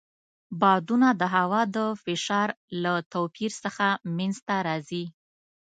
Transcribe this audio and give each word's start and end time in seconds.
بادونه 0.61 1.07
د 1.21 1.21
هوا 1.35 1.61
د 1.75 1.77
فشار 2.03 2.49
له 2.83 2.93
توپیر 3.13 3.51
څخه 3.63 3.85
منځته 4.17 4.55
راځي. 4.67 5.05